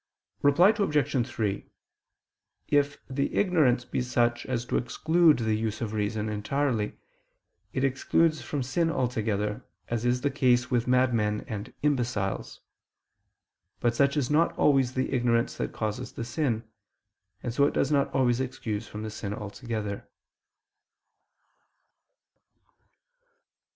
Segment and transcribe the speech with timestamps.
[0.41, 1.27] Reply Obj.
[1.29, 1.69] 3:
[2.69, 6.97] If the ignorance be such as to exclude the use of reason entirely,
[7.71, 12.61] it excuses from sin altogether, as is the case with madmen and imbeciles:
[13.79, 16.63] but such is not always the ignorance that causes the sin;
[17.43, 20.07] and so it does not always excuse from sin altogether.